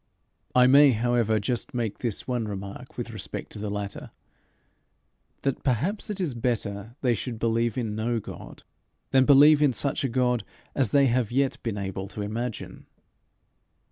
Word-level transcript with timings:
I 0.55 0.65
may, 0.65 0.93
however, 0.93 1.39
just 1.39 1.75
make 1.75 1.99
this 1.99 2.27
one 2.27 2.47
remark 2.47 2.97
with 2.97 3.11
respect 3.11 3.51
to 3.51 3.59
the 3.59 3.69
latter 3.69 4.09
that 5.43 5.63
perhaps 5.63 6.09
it 6.09 6.19
is 6.19 6.33
better 6.33 6.95
they 7.01 7.13
should 7.13 7.37
believe 7.37 7.77
in 7.77 7.95
no 7.95 8.19
God 8.19 8.63
than 9.11 9.25
believe 9.25 9.61
in 9.61 9.73
such 9.73 10.03
a 10.03 10.09
God 10.09 10.43
as 10.73 10.89
they 10.89 11.05
have 11.05 11.31
yet 11.31 11.61
been 11.61 11.77
able 11.77 12.07
to 12.07 12.23
imagine. 12.23 12.87